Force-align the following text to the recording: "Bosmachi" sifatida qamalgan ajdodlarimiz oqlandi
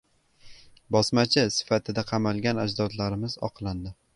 "Bosmachi" 0.95 1.43
sifatida 1.57 2.05
qamalgan 2.13 2.65
ajdodlarimiz 2.65 3.41
oqlandi 3.51 3.97